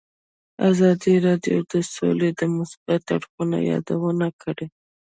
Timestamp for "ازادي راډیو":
0.69-1.57